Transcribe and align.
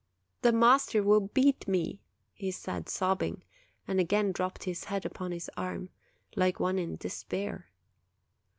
"The 0.41 0.51
master 0.51 1.03
will 1.03 1.19
beat 1.27 1.67
me," 1.67 2.01
he 2.33 2.49
said, 2.49 2.89
sobbing; 2.89 3.43
and 3.87 3.99
again 3.99 4.31
dropped 4.31 4.63
his 4.63 4.85
head 4.85 5.05
upon 5.05 5.31
his 5.31 5.47
arm, 5.55 5.89
like 6.35 6.59
one 6.59 6.79
in 6.79 6.95
de 6.95 7.07
spair. 7.07 7.65